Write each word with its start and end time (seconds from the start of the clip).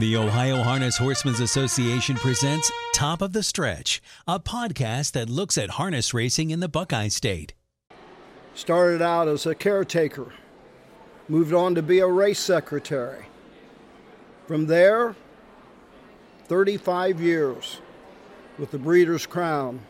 The 0.00 0.16
Ohio 0.16 0.62
Harness 0.62 0.96
Horsemen's 0.96 1.40
Association 1.40 2.16
presents 2.16 2.72
Top 2.94 3.20
of 3.20 3.34
the 3.34 3.42
Stretch, 3.42 4.00
a 4.26 4.40
podcast 4.40 5.12
that 5.12 5.28
looks 5.28 5.58
at 5.58 5.72
harness 5.72 6.14
racing 6.14 6.48
in 6.48 6.60
the 6.60 6.70
Buckeye 6.70 7.08
State. 7.08 7.52
Started 8.54 9.02
out 9.02 9.28
as 9.28 9.44
a 9.44 9.54
caretaker, 9.54 10.32
moved 11.28 11.52
on 11.52 11.74
to 11.74 11.82
be 11.82 11.98
a 11.98 12.06
race 12.06 12.38
secretary. 12.38 13.26
From 14.46 14.68
there, 14.68 15.16
35 16.46 17.20
years 17.20 17.82
with 18.58 18.70
the 18.70 18.78
Breeders' 18.78 19.26
Crown 19.26 19.80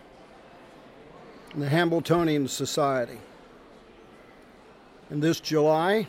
and 1.53 1.63
the 1.63 1.69
Hambletonian 1.69 2.49
Society. 2.49 3.21
And 5.09 5.23
this 5.23 5.39
July, 5.39 6.09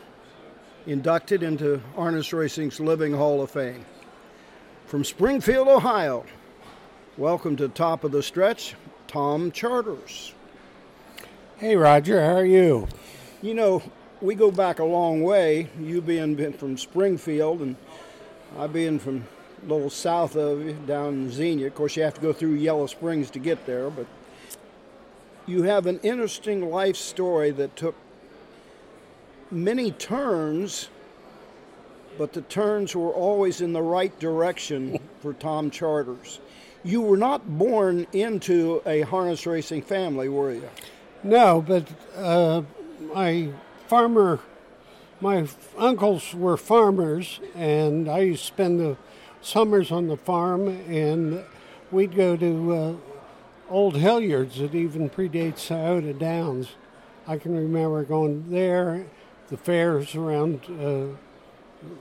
inducted 0.86 1.42
into 1.42 1.80
Harness 1.94 2.32
Racing's 2.32 2.80
Living 2.80 3.12
Hall 3.12 3.42
of 3.42 3.50
Fame. 3.50 3.84
From 4.86 5.04
Springfield, 5.04 5.68
Ohio, 5.68 6.24
welcome 7.16 7.56
to 7.56 7.68
Top 7.68 8.04
of 8.04 8.10
the 8.12 8.22
Stretch, 8.22 8.74
Tom 9.06 9.52
Charters. 9.52 10.34
Hey, 11.58 11.76
Roger, 11.76 12.20
how 12.20 12.36
are 12.36 12.44
you? 12.44 12.88
You 13.42 13.54
know, 13.54 13.82
we 14.20 14.34
go 14.34 14.50
back 14.50 14.80
a 14.80 14.84
long 14.84 15.22
way, 15.22 15.68
you 15.80 16.00
being 16.00 16.52
from 16.54 16.76
Springfield 16.76 17.60
and 17.60 17.76
I 18.58 18.66
being 18.66 18.98
from 18.98 19.24
a 19.64 19.72
little 19.72 19.90
south 19.90 20.36
of 20.36 20.64
you, 20.64 20.72
down 20.86 21.14
in 21.14 21.30
Xenia. 21.30 21.68
Of 21.68 21.76
course, 21.76 21.96
you 21.96 22.02
have 22.02 22.14
to 22.14 22.20
go 22.20 22.32
through 22.32 22.54
Yellow 22.54 22.86
Springs 22.86 23.30
to 23.30 23.38
get 23.38 23.64
there, 23.66 23.88
but 23.88 24.06
you 25.46 25.62
have 25.62 25.86
an 25.86 26.00
interesting 26.02 26.70
life 26.70 26.96
story 26.96 27.52
that 27.52 27.76
took 27.76 27.94
many 29.52 29.92
turns 29.92 30.88
but 32.18 32.32
the 32.32 32.42
turns 32.42 32.94
were 32.94 33.10
always 33.10 33.60
in 33.60 33.72
the 33.72 33.82
right 33.82 34.16
direction 34.18 34.98
for 35.20 35.32
Tom 35.32 35.70
Charters. 35.70 36.40
You 36.84 37.00
were 37.00 37.16
not 37.16 37.58
born 37.58 38.06
into 38.12 38.82
a 38.84 39.02
harness 39.02 39.46
racing 39.46 39.82
family, 39.82 40.28
were 40.28 40.52
you? 40.52 40.68
No, 41.22 41.62
but 41.62 41.88
uh, 42.16 42.62
my 43.14 43.50
farmer, 43.86 44.40
my 45.20 45.46
uncles 45.78 46.34
were 46.34 46.56
farmers, 46.56 47.40
and 47.54 48.08
I 48.08 48.20
used 48.20 48.42
to 48.42 48.46
spend 48.46 48.80
the 48.80 48.96
summers 49.40 49.92
on 49.92 50.08
the 50.08 50.16
farm, 50.16 50.68
and 50.68 51.44
we'd 51.92 52.16
go 52.16 52.36
to 52.36 52.72
uh, 52.72 52.94
old 53.70 53.96
Hilliards 53.96 54.58
that 54.58 54.74
even 54.74 55.08
predates 55.08 55.60
Scioto 55.60 56.12
Downs. 56.12 56.70
I 57.28 57.36
can 57.36 57.56
remember 57.56 58.02
going 58.02 58.50
there, 58.50 59.06
the 59.52 59.56
fairs 59.56 60.16
around. 60.16 60.60
Uh, 60.82 61.16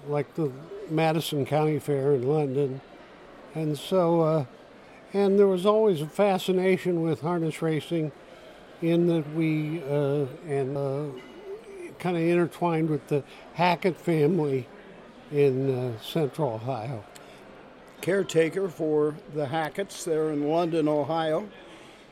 like 0.08 0.34
the 0.36 0.52
Madison 0.90 1.46
County 1.46 1.80
Fair 1.80 2.14
in 2.14 2.28
London. 2.28 2.82
And 3.56 3.78
so, 3.78 4.22
uh, 4.22 4.46
and 5.14 5.38
there 5.38 5.48
was 5.48 5.66
always 5.66 6.02
a 6.02 6.08
fascination 6.08 7.02
with 7.02 7.22
harness 7.22 7.62
racing 7.62 8.12
in 8.82 9.08
that 9.08 9.34
we, 9.36 9.84
uh, 9.84 10.26
and 10.48 10.78
uh, 10.78 11.06
kind 12.00 12.18
of 12.18 12.24
intertwined 12.24 12.90
with 12.90 13.08
the 13.08 13.24
Hackett 13.54 13.98
family 13.98 14.68
in 15.32 15.74
uh, 15.74 16.00
central 16.02 16.54
Ohio. 16.54 17.04
Caretaker 18.02 18.68
for 18.68 19.16
the 19.36 19.46
Hacketts 19.46 20.04
there 20.04 20.32
in 20.32 20.50
London, 20.50 20.88
Ohio. 20.88 21.48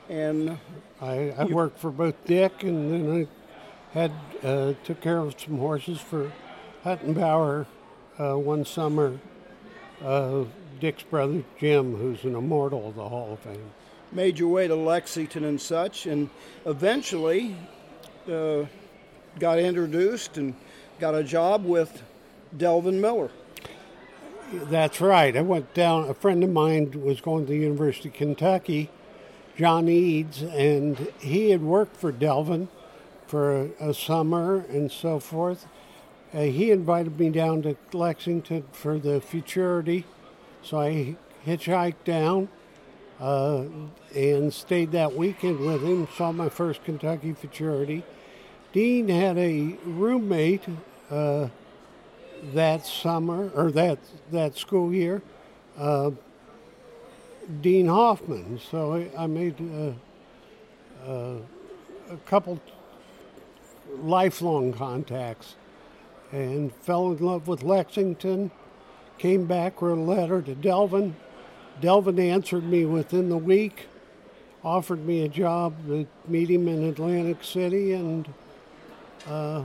And 0.08 0.58
I, 1.02 1.34
I 1.38 1.46
worked 1.46 1.80
for 1.80 1.92
both 1.92 2.16
Dick 2.26 2.64
and 2.64 2.92
then 2.92 3.22
I 3.22 3.39
had 3.94 4.12
uh, 4.44 4.74
took 4.84 5.02
care 5.02 5.18
of 5.18 5.40
some 5.40 5.58
horses 5.58 6.00
for 6.00 6.32
Huttenbauer 6.86 7.66
uh, 8.20 8.38
one 8.38 8.66
summer, 8.66 9.20
uh, 10.04 10.44
Dick's 10.80 11.04
brother 11.04 11.44
Jim, 11.60 11.96
who's 11.96 12.24
an 12.24 12.36
immortal 12.36 12.88
of 12.88 12.96
the 12.96 13.08
Hall 13.08 13.34
of 13.34 13.40
Fame. 13.40 13.72
Made 14.12 14.40
your 14.40 14.50
way 14.50 14.68
to 14.68 14.76
Lexington 14.76 15.44
and 15.44 15.60
such, 15.60 16.06
and 16.06 16.30
eventually 16.66 17.56
uh, 18.32 18.66
got 19.40 19.60
introduced 19.60 20.38
and 20.38 20.56
got 21.00 21.16
a 21.16 21.24
job 21.24 21.66
with 21.66 22.04
Delvin 22.58 23.00
Miller. 23.00 23.30
That's 24.52 25.00
right. 25.00 25.36
I 25.36 25.42
went 25.42 25.74
down. 25.74 26.10
A 26.10 26.14
friend 26.14 26.44
of 26.44 26.50
mine 26.50 26.92
was 27.04 27.22
going 27.22 27.46
to 27.46 27.52
the 27.52 27.58
University 27.58 28.10
of 28.10 28.16
Kentucky, 28.16 28.90
John 29.58 29.88
Eads, 29.88 30.42
and 30.42 31.12
he 31.20 31.52
had 31.52 31.62
worked 31.62 31.96
for 31.96 32.12
Delvin 32.12 32.68
for 33.30 33.70
a, 33.80 33.90
a 33.90 33.94
summer 33.94 34.66
and 34.70 34.92
so 34.92 35.20
forth. 35.20 35.68
Uh, 36.34 36.42
he 36.42 36.72
invited 36.72 37.20
me 37.20 37.30
down 37.30 37.62
to 37.62 37.78
Lexington 37.94 38.64
for 38.72 38.98
the 38.98 39.22
futurity, 39.22 40.06
so 40.64 40.80
I 40.80 41.16
hitchhiked 41.46 42.04
down 42.06 42.50
uh, 43.20 43.66
and 44.16 44.52
stayed 44.52 44.92
that 44.94 45.16
weekend 45.16 45.60
with 45.60 45.84
him. 45.84 46.08
Saw 46.18 46.32
my 46.32 46.50
first 46.50 46.84
Kentucky 46.84 47.34
futurity. 47.34 48.04
Dean 48.74 49.08
had 49.08 49.38
a 49.38 49.78
roommate 49.86 50.64
uh, 51.12 51.50
that 52.54 52.86
summer 52.86 53.52
or 53.56 53.72
that 53.72 54.00
that 54.32 54.58
school 54.58 54.92
year, 54.92 55.22
uh, 55.78 56.10
Dean 57.62 57.88
Hoffman. 57.88 58.60
So 58.72 58.94
I, 58.94 59.24
I 59.24 59.28
made 59.28 59.56
uh, 59.62 61.10
uh, 61.10 61.36
a 62.12 62.18
couple 62.26 62.60
lifelong 63.98 64.74
contacts 64.74 65.56
and 66.32 66.74
fell 66.74 67.12
in 67.12 67.18
love 67.18 67.48
with 67.48 67.64
Lexington. 67.64 68.52
Came 69.18 69.46
back, 69.46 69.82
wrote 69.82 69.98
a 69.98 70.02
letter 70.02 70.42
to 70.42 70.56
Delvin. 70.56 71.16
Delvin 71.82 72.20
answered 72.20 72.64
me 72.64 72.86
within 72.86 73.30
the 73.30 73.38
week, 73.38 73.88
offered 74.64 75.06
me 75.06 75.24
a 75.24 75.30
job 75.30 75.74
to 75.88 76.08
meet 76.28 76.50
him 76.50 76.68
in 76.68 76.84
Atlantic 76.84 77.44
City, 77.44 77.94
and 77.94 78.28
uh, 79.28 79.64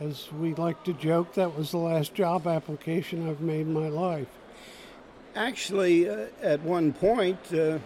as 0.00 0.30
we 0.32 0.54
like 0.54 0.82
to 0.84 0.92
joke, 0.94 1.34
that 1.34 1.56
was 1.56 1.70
the 1.70 1.78
last 1.78 2.14
job 2.14 2.46
application 2.46 3.28
I've 3.28 3.40
made 3.40 3.62
in 3.62 3.72
my 3.72 3.88
life. 3.88 4.28
Actually, 5.36 6.08
uh, 6.08 6.26
at 6.42 6.60
one 6.62 6.92
point, 6.92 7.38
uh, 7.52 7.78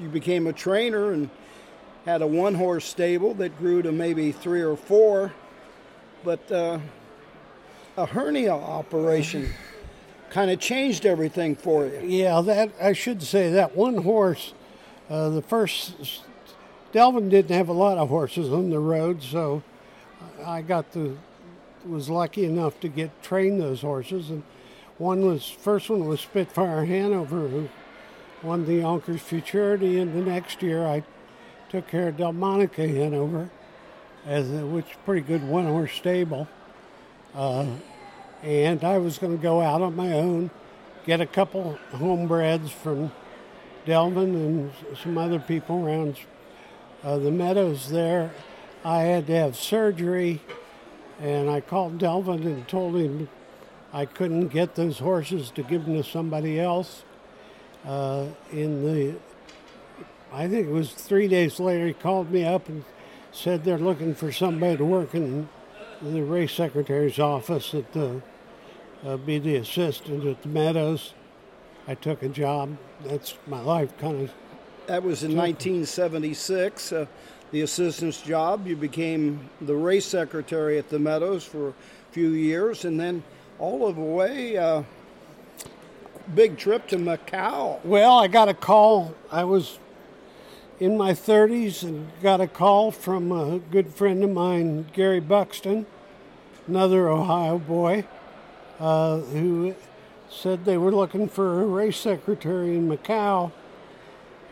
you 0.00 0.08
became 0.08 0.46
a 0.46 0.52
trainer 0.52 1.12
and 1.12 1.30
had 2.04 2.22
a 2.22 2.26
one 2.26 2.54
horse 2.54 2.84
stable 2.84 3.34
that 3.34 3.58
grew 3.58 3.82
to 3.82 3.92
maybe 3.92 4.32
three 4.32 4.62
or 4.62 4.76
four 4.76 5.32
but 6.24 6.50
uh, 6.52 6.78
a 7.96 8.06
hernia 8.06 8.52
operation 8.52 9.52
kind 10.30 10.50
of 10.50 10.60
changed 10.60 11.06
everything 11.06 11.56
for 11.56 11.86
you. 11.86 12.00
Yeah, 12.04 12.40
that 12.42 12.70
I 12.80 12.92
should 12.92 13.22
say 13.22 13.50
that 13.52 13.76
one 13.76 13.98
horse, 13.98 14.54
uh, 15.08 15.30
the 15.30 15.42
first 15.42 16.24
Delvin 16.92 17.28
didn't 17.28 17.56
have 17.56 17.68
a 17.68 17.74
lot 17.74 17.98
of 17.98 18.08
horses 18.08 18.52
on 18.52 18.70
the 18.70 18.78
road, 18.78 19.22
so 19.22 19.62
I 20.44 20.62
got 20.62 20.92
the 20.92 21.16
was 21.86 22.10
lucky 22.10 22.44
enough 22.44 22.78
to 22.80 22.88
get 22.88 23.22
train 23.22 23.58
those 23.58 23.80
horses, 23.80 24.30
and 24.30 24.42
one 24.98 25.22
was 25.26 25.48
first 25.48 25.88
one 25.88 26.06
was 26.06 26.20
Spitfire 26.20 26.84
Hanover, 26.84 27.48
who 27.48 27.68
won 28.42 28.66
the 28.66 28.74
Yonkers 28.74 29.22
Futurity, 29.22 29.98
and 29.98 30.14
the 30.14 30.30
next 30.30 30.62
year 30.62 30.86
I 30.86 31.02
took 31.70 31.86
care 31.86 32.08
of 32.08 32.16
Delmonica 32.16 32.88
Hanover 32.88 33.48
as 34.26 34.50
a, 34.50 34.66
which 34.66 34.86
pretty 35.04 35.20
good 35.20 35.46
one 35.46 35.66
horse 35.66 35.92
stable. 35.92 36.48
Uh, 37.32 37.64
and 38.42 38.82
I 38.82 38.98
was 38.98 39.18
going 39.18 39.36
to 39.36 39.42
go 39.42 39.60
out 39.60 39.80
on 39.80 39.94
my 39.94 40.12
own, 40.12 40.50
get 41.06 41.20
a 41.20 41.26
couple 41.26 41.78
homebreds 41.92 42.70
from 42.70 43.12
Delvin 43.86 44.34
and 44.34 44.72
some 45.00 45.16
other 45.16 45.38
people 45.38 45.86
around 45.86 46.16
uh, 47.04 47.18
the 47.18 47.30
meadows 47.30 47.88
there. 47.88 48.32
I 48.84 49.02
had 49.02 49.28
to 49.28 49.34
have 49.34 49.56
surgery, 49.56 50.40
and 51.20 51.48
I 51.48 51.60
called 51.60 51.98
Delvin 51.98 52.42
and 52.42 52.66
told 52.66 52.96
him 52.96 53.28
I 53.92 54.06
couldn't 54.06 54.48
get 54.48 54.74
those 54.74 54.98
horses 54.98 55.52
to 55.52 55.62
give 55.62 55.84
them 55.84 56.02
to 56.02 56.04
somebody 56.04 56.58
else. 56.58 57.04
Uh, 57.86 58.26
in 58.52 58.84
the, 58.84 59.14
I 60.32 60.46
think 60.48 60.68
it 60.68 60.72
was 60.72 60.92
three 60.92 61.26
days 61.26 61.58
later, 61.58 61.86
he 61.86 61.92
called 61.92 62.30
me 62.30 62.44
up 62.44 62.68
and 62.68 62.84
said 63.32 63.64
they're 63.64 63.78
looking 63.78 64.14
for 64.14 64.30
somebody 64.30 64.76
to 64.76 64.84
work 64.84 65.14
in 65.14 65.48
the 66.02 66.22
race 66.22 66.52
secretary's 66.52 67.18
office 67.18 67.74
at 67.74 67.92
the 67.92 68.22
uh, 69.04 69.16
be 69.16 69.38
the 69.38 69.56
assistant 69.56 70.24
at 70.26 70.42
the 70.42 70.48
Meadows. 70.48 71.14
I 71.88 71.94
took 71.94 72.22
a 72.22 72.28
job. 72.28 72.76
That's 73.04 73.36
my 73.46 73.60
life 73.60 73.96
kind 73.98 74.22
of. 74.22 74.32
That 74.86 75.02
was 75.02 75.22
in 75.22 75.36
1976. 75.36 76.92
Uh, 76.92 77.06
the 77.50 77.62
assistant's 77.62 78.20
job. 78.20 78.66
You 78.66 78.76
became 78.76 79.48
the 79.60 79.74
race 79.74 80.06
secretary 80.06 80.78
at 80.78 80.88
the 80.88 80.98
Meadows 80.98 81.44
for 81.44 81.68
a 81.68 81.74
few 82.12 82.30
years, 82.30 82.84
and 82.84 83.00
then 83.00 83.22
all 83.58 83.86
of 83.86 83.96
the 83.96 84.02
way, 84.02 84.56
uh, 84.56 84.82
big 86.34 86.56
trip 86.56 86.86
to 86.88 86.96
Macau. 86.96 87.82
Well, 87.84 88.18
I 88.18 88.28
got 88.28 88.48
a 88.48 88.54
call. 88.54 89.14
I 89.30 89.44
was 89.44 89.78
in 90.80 90.96
my 90.96 91.12
30s 91.12 91.82
and 91.82 92.10
got 92.22 92.40
a 92.40 92.46
call 92.46 92.90
from 92.90 93.30
a 93.30 93.58
good 93.58 93.92
friend 93.92 94.24
of 94.24 94.30
mine, 94.30 94.86
Gary 94.94 95.20
Buxton, 95.20 95.84
another 96.66 97.10
Ohio 97.10 97.58
boy, 97.58 98.04
uh, 98.80 99.18
who 99.18 99.74
said 100.30 100.64
they 100.64 100.78
were 100.78 100.90
looking 100.90 101.28
for 101.28 101.62
a 101.62 101.66
race 101.66 101.98
secretary 101.98 102.76
in 102.76 102.88
Macau. 102.88 103.52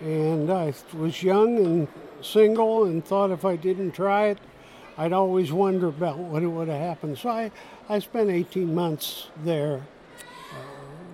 And 0.03 0.53
I 0.53 0.75
was 0.93 1.23
young 1.23 1.65
and 1.65 1.89
single 2.21 2.85
and 2.85 3.03
thought 3.03 3.31
if 3.31 3.47
I 3.47 3.57
didn't 3.57 3.93
try 3.93 4.27
it, 4.27 4.39
I'd 4.99 5.15
always 5.15 5.51
wonder 5.51 5.89
about 5.89 6.19
what 6.19 6.43
would 6.43 6.69
have 6.69 6.81
happened. 6.81 7.17
So 7.19 7.31
I, 7.31 7.51
I 7.89 8.01
spent 8.01 8.29
18 8.29 8.75
months 8.75 9.29
there. 9.45 9.87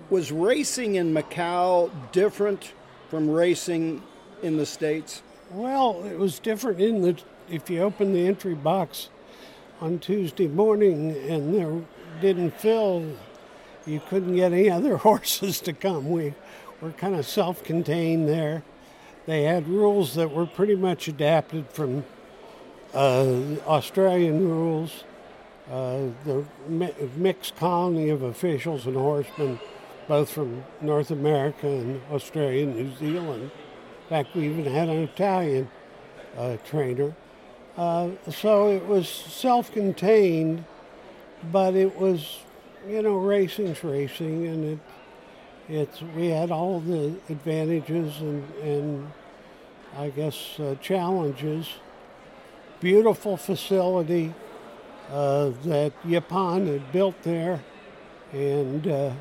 Was 0.09 0.31
racing 0.31 0.95
in 0.95 1.13
Macau 1.13 1.89
different 2.11 2.73
from 3.09 3.29
racing 3.29 4.03
in 4.45 4.57
the 4.57 4.65
States? 4.65 5.21
Well, 5.51 6.03
it 6.05 6.17
was 6.17 6.39
different 6.39 6.79
in 6.79 7.01
that 7.01 7.23
if 7.49 7.69
you 7.69 7.81
opened 7.81 8.15
the 8.15 8.27
entry 8.27 8.55
box 8.55 9.09
on 9.81 9.99
Tuesday 9.99 10.47
morning 10.47 11.11
and 11.11 11.53
there 11.53 11.81
didn't 12.21 12.51
fill, 12.59 13.05
you 13.85 13.99
couldn't 14.07 14.35
get 14.35 14.53
any 14.53 14.69
other 14.69 14.97
horses 15.09 15.59
to 15.61 15.73
come. 15.73 16.09
We 16.09 16.33
were 16.81 16.91
kind 16.91 17.15
of 17.15 17.25
self 17.25 17.63
contained 17.63 18.27
there. 18.27 18.63
They 19.25 19.43
had 19.43 19.67
rules 19.67 20.13
that 20.15 20.31
were 20.31 20.45
pretty 20.45 20.75
much 20.75 21.07
adapted 21.07 21.67
from 21.69 22.05
uh, 22.93 23.57
Australian 23.65 24.47
rules. 24.47 25.03
Uh, 25.71 26.09
the 26.25 26.45
mi- 26.69 26.93
mixed 27.17 27.55
colony 27.55 28.09
of 28.09 28.21
officials 28.21 28.85
and 28.85 28.95
horsemen, 28.95 29.59
both 30.07 30.29
from 30.29 30.63
North 30.79 31.09
America 31.09 31.67
and 31.67 31.99
Australia 32.11 32.67
and 32.67 32.75
New 32.75 32.95
Zealand. 32.97 33.49
In 34.05 34.09
fact, 34.09 34.35
we 34.35 34.45
even 34.45 34.65
had 34.65 34.87
an 34.87 35.01
Italian 35.01 35.67
uh, 36.37 36.57
trainer. 36.63 37.15
Uh, 37.75 38.11
so 38.29 38.69
it 38.69 38.85
was 38.85 39.09
self 39.09 39.71
contained, 39.71 40.63
but 41.51 41.73
it 41.73 41.97
was, 41.97 42.41
you 42.87 43.01
know, 43.01 43.15
racing's 43.15 43.83
racing, 43.83 44.45
and 44.45 44.63
it, 44.63 44.79
it's, 45.67 46.03
we 46.15 46.27
had 46.27 46.51
all 46.51 46.81
the 46.81 47.15
advantages 47.29 48.21
and, 48.21 48.47
and 48.61 49.11
I 49.97 50.11
guess, 50.11 50.59
uh, 50.59 50.75
challenges. 50.79 51.67
Beautiful 52.81 53.37
facility 53.37 54.35
uh, 55.11 55.49
that 55.63 55.93
Yapan 56.03 56.67
had 56.67 56.91
built 56.91 57.19
there, 57.23 57.59
and 58.31 58.87
uh, 58.87 59.11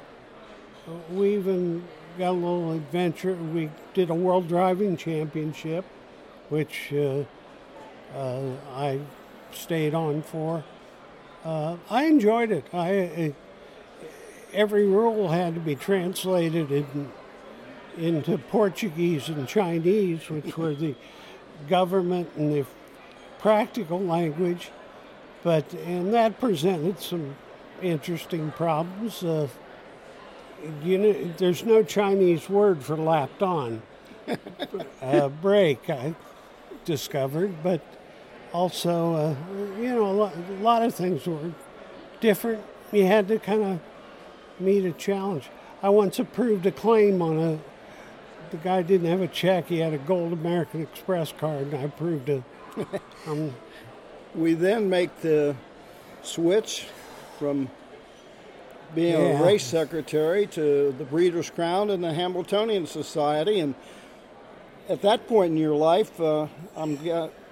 we 1.10 1.36
even 1.36 1.84
got 2.18 2.30
a 2.30 2.32
little 2.32 2.72
adventure. 2.72 3.34
We 3.34 3.70
did 3.92 4.10
a 4.10 4.14
World 4.14 4.48
Driving 4.48 4.96
Championship, 4.96 5.84
which 6.48 6.92
uh, 6.92 7.24
uh, 8.16 8.50
I 8.74 9.00
stayed 9.52 9.94
on 9.94 10.22
for. 10.22 10.64
Uh, 11.44 11.76
I 11.90 12.04
enjoyed 12.04 12.50
it. 12.50 12.64
I 12.72 13.34
every 14.52 14.86
rule 14.86 15.28
had 15.28 15.54
to 15.54 15.60
be 15.60 15.74
translated 15.74 16.70
in, 16.70 17.10
into 17.98 18.38
Portuguese 18.38 19.28
and 19.28 19.46
Chinese, 19.48 20.30
which 20.30 20.56
were 20.56 20.74
the 20.74 20.94
government 21.68 22.30
and 22.36 22.52
the 22.52 22.64
practical 23.40 24.00
language. 24.00 24.70
But 25.42 25.72
and 25.74 26.14
that 26.14 26.40
presented 26.40 27.00
some 27.00 27.36
interesting 27.82 28.52
problems. 28.52 29.22
You 30.82 30.98
know, 30.98 31.32
there's 31.36 31.64
no 31.64 31.82
Chinese 31.82 32.48
word 32.48 32.82
for 32.82 32.96
lapped 32.96 33.42
on. 33.42 33.82
uh, 35.02 35.28
break, 35.28 35.90
I 35.90 36.14
discovered, 36.84 37.62
but 37.62 37.80
also, 38.52 39.14
uh, 39.14 39.34
you 39.78 39.88
know, 39.88 40.06
a 40.06 40.12
lot, 40.12 40.34
a 40.36 40.62
lot 40.62 40.82
of 40.82 40.94
things 40.94 41.26
were 41.26 41.52
different. 42.20 42.62
You 42.92 43.06
had 43.06 43.28
to 43.28 43.38
kind 43.38 43.62
of 43.62 43.80
meet 44.60 44.84
a 44.84 44.92
challenge. 44.92 45.50
I 45.82 45.90
once 45.90 46.18
approved 46.18 46.64
a 46.66 46.72
claim 46.72 47.20
on 47.20 47.38
a. 47.38 47.58
The 48.50 48.56
guy 48.58 48.82
didn't 48.82 49.08
have 49.08 49.20
a 49.20 49.28
check. 49.28 49.66
He 49.66 49.78
had 49.78 49.92
a 49.92 49.98
gold 49.98 50.32
American 50.32 50.82
Express 50.82 51.32
card, 51.32 51.72
and 51.72 51.74
I 51.74 51.82
approved 51.82 52.28
it. 52.28 52.42
um, 53.26 53.52
we 54.34 54.54
then 54.54 54.88
make 54.88 55.20
the 55.20 55.56
switch 56.22 56.86
from 57.38 57.68
being 58.94 59.12
Yeah. 59.12 59.40
a 59.40 59.44
race 59.44 59.64
secretary 59.64 60.46
to 60.48 60.94
the 60.96 61.04
Breeders' 61.04 61.50
Crown 61.50 61.90
and 61.90 62.02
the 62.02 62.12
Hambletonian 62.12 62.86
Society, 62.86 63.60
and 63.60 63.74
at 64.88 65.00
that 65.02 65.26
point 65.26 65.52
in 65.52 65.56
your 65.56 65.74
life, 65.76 66.20
uh, 66.20 66.46
I'm 66.76 66.98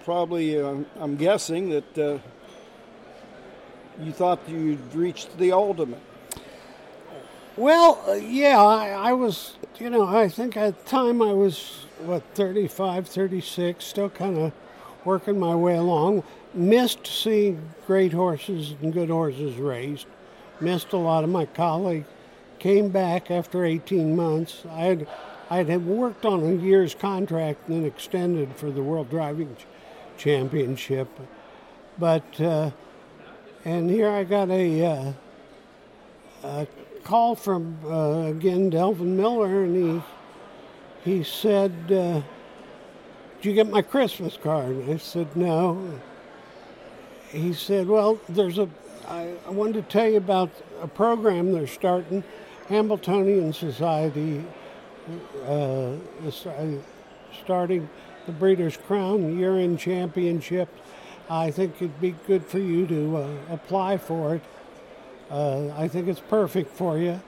probably 0.04 0.60
uh, 0.60 0.76
I'm 1.00 1.16
guessing 1.16 1.70
that 1.70 1.98
uh, 1.98 2.18
you 4.02 4.12
thought 4.12 4.40
you'd 4.48 4.94
reached 4.94 5.36
the 5.38 5.52
ultimate. 5.52 6.00
Well, 7.56 8.02
uh, 8.08 8.12
yeah, 8.14 8.60
I, 8.62 8.88
I 8.88 9.12
was, 9.12 9.56
you 9.78 9.90
know, 9.90 10.06
I 10.06 10.28
think 10.28 10.56
at 10.56 10.82
the 10.82 10.88
time 10.88 11.20
I 11.20 11.32
was, 11.32 11.84
what, 12.00 12.22
35, 12.34 13.06
36, 13.06 13.84
still 13.84 14.08
kind 14.08 14.38
of 14.38 14.52
working 15.04 15.38
my 15.38 15.54
way 15.54 15.76
along. 15.76 16.24
Missed 16.54 17.06
seeing 17.06 17.60
great 17.86 18.12
horses 18.12 18.74
and 18.80 18.92
good 18.92 19.10
horses 19.10 19.56
raced. 19.56 20.06
Missed 20.62 20.92
a 20.92 20.96
lot 20.96 21.24
of 21.24 21.30
my 21.30 21.46
colleagues. 21.46 22.06
Came 22.58 22.90
back 22.90 23.30
after 23.30 23.64
18 23.64 24.14
months. 24.14 24.62
I 24.70 24.82
had, 24.82 25.08
I 25.50 25.64
had 25.64 25.84
worked 25.84 26.24
on 26.24 26.42
a 26.44 26.52
year's 26.52 26.94
contract 26.94 27.68
and 27.68 27.78
then 27.78 27.84
extended 27.84 28.54
for 28.54 28.70
the 28.70 28.82
World 28.82 29.10
Driving 29.10 29.56
Championship. 30.16 31.08
But, 31.98 32.40
uh, 32.40 32.70
and 33.64 33.90
here 33.90 34.08
I 34.08 34.22
got 34.24 34.50
a, 34.50 34.84
uh, 34.84 35.12
a 36.44 36.66
call 37.04 37.34
from 37.34 37.78
uh, 37.84 38.26
again 38.26 38.70
Delvin 38.70 39.16
Miller, 39.16 39.64
and 39.64 39.76
he 41.04 41.12
he 41.16 41.24
said, 41.24 41.72
uh, 41.90 42.22
"Did 43.40 43.44
you 43.48 43.54
get 43.54 43.68
my 43.68 43.82
Christmas 43.82 44.36
card?" 44.36 44.88
I 44.88 44.96
said, 44.96 45.34
"No." 45.36 46.00
He 47.30 47.52
said, 47.52 47.88
"Well, 47.88 48.20
there's 48.28 48.58
a. 48.58 48.68
I, 49.08 49.34
I 49.46 49.50
wanted 49.50 49.74
to 49.74 49.82
tell 49.82 50.08
you 50.08 50.16
about 50.16 50.50
a 50.80 50.88
program 50.88 51.52
they're 51.52 51.66
starting, 51.66 52.22
Hambletonian 52.68 53.52
Society, 53.52 54.44
uh, 55.46 55.94
is, 56.24 56.46
uh, 56.46 56.78
starting 57.42 57.88
the 58.26 58.32
Breeders' 58.32 58.76
Crown 58.76 59.38
Year-End 59.38 59.78
Championship. 59.78 60.68
I 61.28 61.50
think 61.50 61.76
it'd 61.76 62.00
be 62.00 62.14
good 62.26 62.46
for 62.46 62.58
you 62.58 62.86
to 62.86 63.16
uh, 63.16 63.28
apply 63.50 63.96
for 63.96 64.36
it." 64.36 64.42
Uh, 65.30 65.68
I 65.76 65.88
think 65.88 66.08
it's 66.08 66.20
perfect 66.20 66.70
for 66.76 66.98
you. 66.98 67.20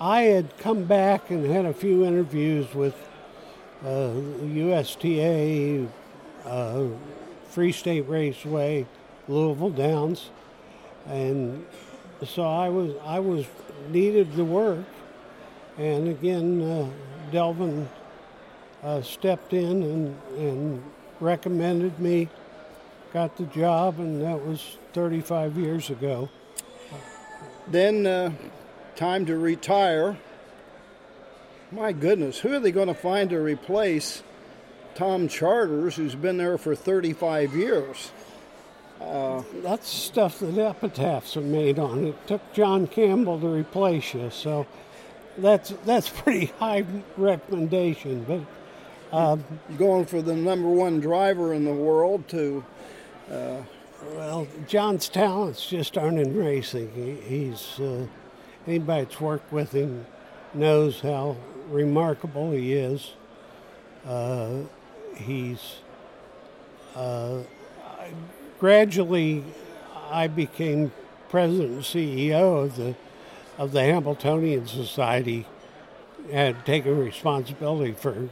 I 0.00 0.22
had 0.22 0.56
come 0.58 0.84
back 0.84 1.30
and 1.30 1.44
had 1.46 1.64
a 1.64 1.72
few 1.72 2.04
interviews 2.04 2.74
with 2.74 2.94
uh, 3.84 4.12
USTA, 4.42 5.86
uh, 6.44 6.84
Free 7.48 7.72
State 7.72 8.08
Raceway, 8.08 8.86
Louisville 9.28 9.70
Downs, 9.70 10.30
and 11.06 11.64
so 12.24 12.42
I 12.42 12.68
was 12.68 12.94
I 13.04 13.18
was 13.18 13.46
needed 13.90 14.34
the 14.34 14.44
work, 14.44 14.84
and 15.78 16.08
again 16.08 16.62
uh, 16.62 16.90
Delvin 17.30 17.88
uh, 18.82 19.02
stepped 19.02 19.52
in 19.52 19.82
and, 19.82 20.16
and 20.38 20.82
recommended 21.20 21.98
me, 21.98 22.28
got 23.12 23.36
the 23.36 23.44
job, 23.46 23.98
and 23.98 24.22
that 24.22 24.44
was 24.44 24.78
35 24.92 25.56
years 25.56 25.90
ago. 25.90 26.28
Then, 27.68 28.06
uh, 28.06 28.30
time 28.94 29.26
to 29.26 29.36
retire. 29.36 30.16
My 31.72 31.92
goodness, 31.92 32.38
who 32.38 32.54
are 32.54 32.60
they 32.60 32.70
going 32.70 32.88
to 32.88 32.94
find 32.94 33.30
to 33.30 33.40
replace 33.40 34.22
Tom 34.94 35.26
Charters, 35.26 35.96
who's 35.96 36.14
been 36.14 36.36
there 36.36 36.58
for 36.58 36.76
35 36.76 37.54
years? 37.54 38.12
That's 39.62 39.88
stuff 39.88 40.40
that 40.40 40.58
epitaphs 40.58 41.36
are 41.36 41.42
made 41.42 41.78
on. 41.78 42.06
It 42.06 42.26
took 42.26 42.52
John 42.52 42.86
Campbell 42.86 43.40
to 43.40 43.48
replace 43.48 44.14
you, 44.14 44.30
so 44.30 44.66
that's 45.38 45.70
that's 45.84 46.08
pretty 46.22 46.46
high 46.58 46.84
recommendation. 47.16 48.24
But 48.28 48.40
Going 49.78 50.06
for 50.06 50.22
the 50.22 50.34
number 50.34 50.68
one 50.68 51.00
driver 51.00 51.54
in 51.54 51.64
the 51.64 51.74
world 51.74 52.28
to 52.28 52.64
well, 54.14 54.46
John's 54.68 55.08
talents 55.08 55.66
just 55.66 55.98
aren't 55.98 56.18
in 56.18 56.36
racing. 56.36 56.90
He, 56.94 57.14
he's 57.28 57.80
uh, 57.80 58.06
anybody 58.66 59.04
that's 59.04 59.20
worked 59.20 59.52
with 59.52 59.72
him 59.72 60.06
knows 60.54 61.00
how 61.00 61.36
remarkable 61.68 62.52
he 62.52 62.74
is. 62.74 63.12
Uh, 64.06 64.60
he's 65.16 65.76
uh, 66.94 67.40
gradually 68.58 69.44
I 70.10 70.26
became 70.26 70.92
president 71.28 71.70
and 71.70 71.82
CEO 71.82 72.64
of 72.64 72.76
the 72.76 72.94
of 73.58 73.72
the 73.72 73.82
Hambletonian 73.82 74.66
Society. 74.66 75.46
and 76.30 76.64
taken 76.64 76.98
responsibility 76.98 77.92
for 77.92 78.28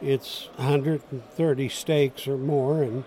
its 0.00 0.48
130 0.56 1.68
stakes 1.68 2.26
or 2.26 2.36
more, 2.36 2.82
and 2.82 3.04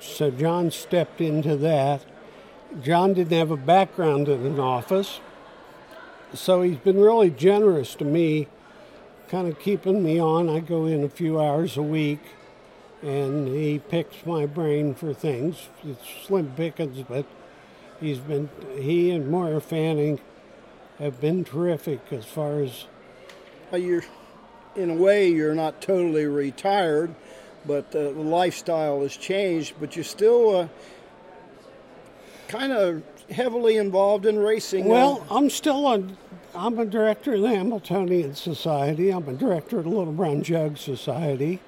so 0.00 0.30
John 0.30 0.70
stepped 0.70 1.20
into 1.20 1.56
that. 1.56 2.04
John 2.82 3.14
didn't 3.14 3.36
have 3.36 3.50
a 3.50 3.56
background 3.56 4.28
in 4.28 4.44
an 4.44 4.58
office. 4.58 5.20
so 6.34 6.62
he's 6.62 6.78
been 6.78 6.98
really 6.98 7.30
generous 7.30 7.94
to 7.94 8.04
me, 8.04 8.48
kind 9.28 9.46
of 9.48 9.58
keeping 9.60 10.02
me 10.02 10.18
on. 10.18 10.48
I 10.48 10.60
go 10.60 10.86
in 10.86 11.04
a 11.04 11.08
few 11.08 11.40
hours 11.40 11.76
a 11.76 11.82
week, 11.82 12.20
and 13.06 13.46
he 13.46 13.78
picks 13.78 14.26
my 14.26 14.46
brain 14.46 14.92
for 14.92 15.14
things. 15.14 15.68
It's 15.84 16.02
slim 16.26 16.52
pickings, 16.56 17.02
but 17.08 17.24
he's 18.00 18.18
been 18.18 18.50
he 18.74 19.12
and 19.12 19.30
Moira 19.30 19.60
Fanning 19.60 20.18
have 20.98 21.20
been 21.20 21.44
terrific 21.44 22.00
as 22.10 22.24
far 22.24 22.60
as. 22.60 22.86
Uh, 23.72 23.76
you're, 23.76 24.04
in 24.74 24.90
a 24.90 24.94
way, 24.94 25.28
you're 25.28 25.54
not 25.54 25.80
totally 25.80 26.26
retired, 26.26 27.14
but 27.64 27.86
uh, 27.94 28.10
the 28.10 28.10
lifestyle 28.10 29.02
has 29.02 29.16
changed. 29.16 29.74
But 29.78 29.94
you're 29.94 30.04
still 30.04 30.56
uh, 30.56 30.68
kind 32.48 32.72
of 32.72 33.04
heavily 33.30 33.76
involved 33.76 34.26
in 34.26 34.36
racing. 34.36 34.86
Well, 34.86 35.24
I'm 35.30 35.48
still 35.48 35.86
a. 35.86 36.02
I'm 36.56 36.78
a 36.78 36.86
director 36.86 37.34
of 37.34 37.42
the 37.42 37.50
Hambletonian 37.50 38.34
Society. 38.34 39.10
I'm 39.10 39.28
a 39.28 39.34
director 39.34 39.78
of 39.78 39.84
the 39.84 39.90
Little 39.90 40.12
Brown 40.12 40.42
Jug 40.42 40.78
Society. 40.78 41.60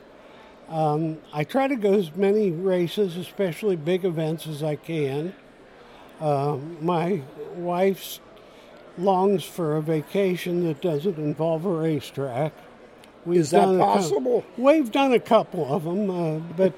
Um, 0.69 1.19
I 1.33 1.45
try 1.45 1.67
to 1.67 1.77
go 1.77 1.95
as 1.95 2.15
many 2.15 2.51
races, 2.51 3.17
especially 3.17 3.77
big 3.77 4.05
events, 4.05 4.47
as 4.47 4.63
I 4.63 4.77
can. 4.77 5.35
Um, 6.21 6.77
my 6.81 7.23
wife's 7.55 8.21
longs 8.99 9.45
for 9.45 9.77
a 9.77 9.83
vacation 9.83 10.65
that 10.65 10.83
doesn't 10.83 11.17
involve 11.17 11.65
a 11.65 11.71
racetrack. 11.71 12.53
We've 13.25 13.41
Is 13.41 13.51
that 13.51 13.67
possible? 13.79 14.43
Couple, 14.43 14.65
we've 14.65 14.91
done 14.91 15.13
a 15.13 15.21
couple 15.21 15.73
of 15.73 15.85
them, 15.85 16.11
uh, 16.11 16.39
but 16.57 16.75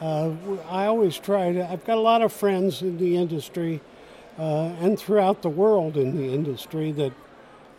uh, 0.00 0.32
I 0.68 0.86
always 0.86 1.18
try 1.18 1.52
to. 1.52 1.70
I've 1.70 1.84
got 1.84 1.98
a 1.98 2.00
lot 2.00 2.22
of 2.22 2.32
friends 2.32 2.82
in 2.82 2.98
the 2.98 3.16
industry 3.16 3.80
uh, 4.38 4.74
and 4.80 4.98
throughout 4.98 5.42
the 5.42 5.48
world 5.48 5.96
in 5.96 6.16
the 6.16 6.32
industry 6.32 6.92
that 6.92 7.12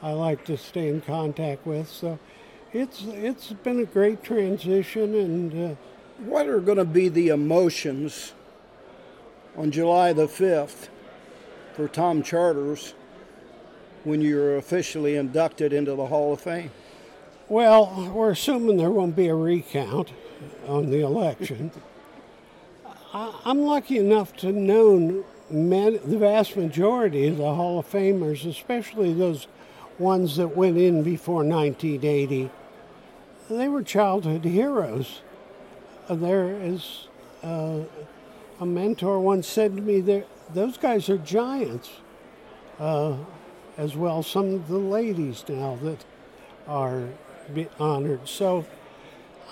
I 0.02 0.12
like 0.12 0.46
to 0.46 0.58
stay 0.58 0.90
in 0.90 1.02
contact 1.02 1.66
with. 1.66 1.88
So 1.88 2.20
it's 2.74 3.04
it's 3.04 3.52
been 3.52 3.80
a 3.80 3.86
great 3.86 4.24
transition. 4.24 5.16
And 5.16 5.72
uh, 5.72 5.76
what 6.20 6.48
are 6.48 6.60
going 6.60 6.78
to 6.78 6.86
be 6.86 7.10
the 7.10 7.30
emotions 7.30 8.34
on 9.58 9.72
July 9.72 10.14
the 10.14 10.28
fifth 10.28 10.90
for 11.74 11.88
Tom 11.88 12.24
Charters 12.24 12.94
when 14.04 14.22
you're 14.22 14.58
officially 14.58 15.18
inducted 15.18 15.74
into 15.74 15.96
the 15.96 16.08
Hall 16.08 16.34
of 16.34 16.42
Fame? 16.42 16.72
Well, 17.48 18.12
we're 18.14 18.32
assuming 18.32 18.78
there 18.78 18.92
won't 18.92 19.16
be 19.16 19.28
a 19.28 19.36
recount 19.36 20.12
on 20.68 20.92
the 20.92 21.02
election. 21.02 21.72
I, 23.12 23.34
am 23.46 23.62
lucky 23.62 23.98
enough 23.98 24.36
to 24.38 24.52
know 24.52 25.26
the 25.50 26.18
vast 26.20 26.56
majority 26.56 27.28
of 27.28 27.38
the 27.38 27.56
Hall 27.56 27.80
of 27.80 27.90
Famers, 27.90 28.48
especially 28.48 29.14
those 29.14 29.48
ones 29.98 30.38
that 30.38 30.56
went 30.56 30.78
in 30.78 31.02
before 31.02 31.44
1980. 31.44 32.52
They 33.50 33.68
were 33.68 33.84
childhood 33.84 34.46
heroes. 34.46 35.22
There 36.10 36.54
is 36.62 37.08
uh, 37.44 37.82
a 38.60 38.66
mentor 38.66 39.20
once 39.20 39.48
said 39.48 39.76
to 39.76 39.82
me, 39.82 40.24
"Those 40.54 40.78
guys 40.78 41.10
are 41.10 41.18
giants." 41.18 41.90
Uh, 42.80 43.18
as 43.80 43.96
well 43.96 44.22
some 44.22 44.54
of 44.56 44.68
the 44.68 44.78
ladies 44.78 45.46
now 45.48 45.78
that 45.82 46.04
are 46.68 47.08
honored. 47.80 48.28
So 48.28 48.66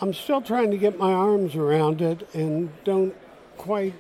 I'm 0.01 0.13
still 0.13 0.41
trying 0.41 0.69
to 0.71 0.77
get 0.77 0.99
my 0.99 1.13
arms 1.13 1.55
around 1.55 2.01
it 2.01 2.27
and 2.33 2.69
don't 2.83 3.15
quite, 3.57 3.95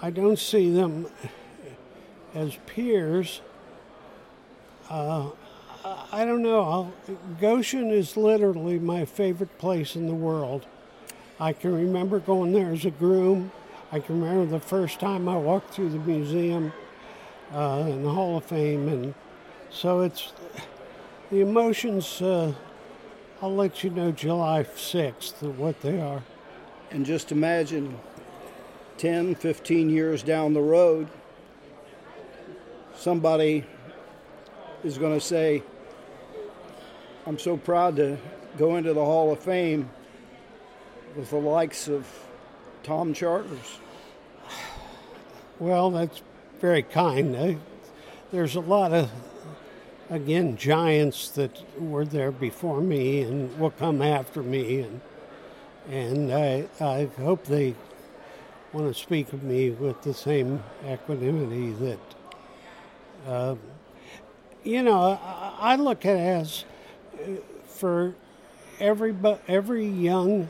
I 0.00 0.10
don't 0.10 0.38
see 0.38 0.70
them 0.72 1.08
as 2.34 2.56
peers. 2.66 3.42
Uh, 4.88 5.30
I 5.84 6.24
don't 6.24 6.42
know. 6.42 6.92
Goshen 7.40 7.90
is 7.90 8.16
literally 8.16 8.78
my 8.78 9.04
favorite 9.04 9.58
place 9.58 9.96
in 9.96 10.06
the 10.06 10.14
world. 10.14 10.66
I 11.40 11.52
can 11.52 11.74
remember 11.74 12.20
going 12.20 12.52
there 12.52 12.70
as 12.70 12.84
a 12.84 12.90
groom. 12.90 13.50
I 13.90 13.98
can 13.98 14.20
remember 14.20 14.46
the 14.46 14.60
first 14.60 15.00
time 15.00 15.28
I 15.28 15.36
walked 15.36 15.74
through 15.74 15.90
the 15.90 15.98
museum 15.98 16.72
uh, 17.52 17.84
in 17.88 18.04
the 18.04 18.10
Hall 18.10 18.36
of 18.36 18.44
Fame 18.44 18.88
and 18.88 19.14
so 19.70 20.02
it's 20.02 20.32
the 21.30 21.40
emotions. 21.40 22.22
Uh, 22.22 22.54
I'll 23.40 23.54
let 23.54 23.82
you 23.82 23.90
know 23.90 24.12
July 24.12 24.62
6th 24.62 25.42
what 25.56 25.80
they 25.80 26.00
are. 26.00 26.22
And 26.92 27.04
just 27.04 27.32
imagine 27.32 27.98
10, 28.98 29.34
15 29.34 29.90
years 29.90 30.22
down 30.22 30.52
the 30.52 30.60
road, 30.60 31.08
somebody 32.94 33.64
is 34.84 34.98
going 34.98 35.18
to 35.18 35.24
say, 35.24 35.62
I'm 37.24 37.38
so 37.38 37.56
proud 37.56 37.96
to 37.96 38.18
go 38.58 38.76
into 38.76 38.92
the 38.92 39.04
Hall 39.04 39.32
of 39.32 39.38
Fame 39.38 39.88
with 41.16 41.30
the 41.30 41.36
likes 41.36 41.86
of 41.86 42.04
Tom 42.82 43.14
Charters. 43.14 43.78
Well, 45.60 45.92
that's 45.92 46.20
very 46.60 46.82
kind. 46.82 47.60
There's 48.32 48.56
a 48.56 48.60
lot 48.60 48.92
of 48.92 49.08
again 50.10 50.56
giants 50.56 51.28
that 51.30 51.62
were 51.80 52.04
there 52.04 52.32
before 52.32 52.80
me 52.80 53.20
and 53.22 53.56
will 53.58 53.70
come 53.70 54.02
after 54.02 54.42
me 54.42 54.80
and 54.80 55.00
and 55.88 56.32
I 56.32 56.66
I 56.80 57.08
hope 57.18 57.44
they 57.44 57.74
want 58.72 58.92
to 58.92 59.00
speak 59.00 59.32
of 59.32 59.42
me 59.42 59.70
with 59.70 60.02
the 60.02 60.12
same 60.12 60.62
equanimity 60.86 61.72
that 61.72 61.98
uh, 63.26 63.54
you 64.64 64.82
know 64.82 65.18
I, 65.58 65.76
look 65.76 66.04
at 66.04 66.16
it 66.16 66.20
as 66.20 66.64
for 67.66 68.14
every 68.80 69.14
every 69.48 69.86
young 69.86 70.48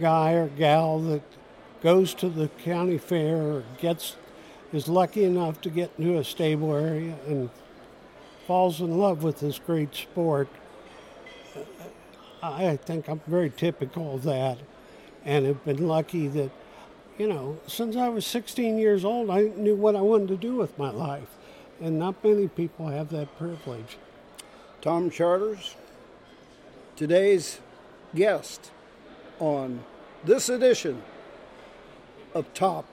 guy 0.00 0.32
or 0.32 0.48
gal 0.48 0.98
that 1.00 1.22
goes 1.82 2.14
to 2.14 2.28
the 2.28 2.48
county 2.48 2.98
fair 2.98 3.36
or 3.36 3.64
gets 3.78 4.16
is 4.72 4.88
lucky 4.88 5.24
enough 5.24 5.60
to 5.60 5.70
get 5.70 5.90
into 5.98 6.18
a 6.18 6.24
stable 6.24 6.74
area 6.74 7.16
and 7.26 7.50
falls 8.46 8.80
in 8.80 8.98
love 8.98 9.22
with 9.22 9.40
this 9.40 9.58
great 9.58 9.94
sport. 9.94 10.48
I 12.42 12.76
think 12.76 13.08
I'm 13.08 13.20
very 13.26 13.50
typical 13.50 14.14
of 14.14 14.22
that 14.24 14.58
and 15.24 15.44
have 15.44 15.64
been 15.64 15.86
lucky 15.86 16.28
that, 16.28 16.50
you 17.18 17.28
know, 17.28 17.58
since 17.66 17.96
I 17.96 18.08
was 18.08 18.26
16 18.26 18.78
years 18.78 19.04
old, 19.04 19.28
I 19.28 19.52
knew 19.56 19.74
what 19.74 19.94
I 19.96 20.00
wanted 20.00 20.28
to 20.28 20.36
do 20.36 20.56
with 20.56 20.78
my 20.78 20.90
life. 20.90 21.36
And 21.80 21.98
not 21.98 22.22
many 22.24 22.48
people 22.48 22.88
have 22.88 23.10
that 23.10 23.36
privilege. 23.36 23.98
Tom 24.80 25.10
Charters, 25.10 25.76
today's 27.00 27.58
guest 28.14 28.72
on 29.38 29.82
this 30.22 30.50
edition 30.50 31.02
of 32.34 32.52
Top 32.52 32.84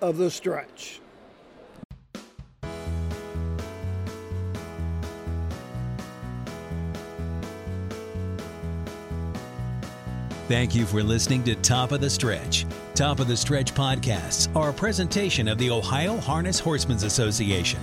of 0.00 0.18
the 0.18 0.30
Stretch. 0.30 1.00
Thank 10.46 10.76
you 10.76 10.86
for 10.86 11.02
listening 11.02 11.42
to 11.42 11.56
Top 11.56 11.90
of 11.90 12.00
the 12.00 12.08
Stretch. 12.08 12.66
Top 12.94 13.18
of 13.18 13.26
the 13.26 13.36
Stretch 13.36 13.74
podcasts 13.74 14.46
are 14.54 14.70
a 14.70 14.72
presentation 14.72 15.48
of 15.48 15.58
the 15.58 15.70
Ohio 15.70 16.18
Harness 16.18 16.60
Horsemen's 16.60 17.02
Association. 17.02 17.80